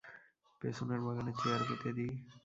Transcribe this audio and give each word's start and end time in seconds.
পেছনের 0.61 0.99
বাগানে 1.05 1.31
চেয়ার 1.39 1.61
পেতে 1.67 1.89
দি। 1.97 2.07